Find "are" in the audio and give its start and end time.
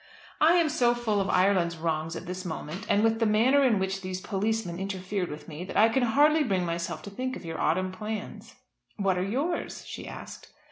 9.19-9.23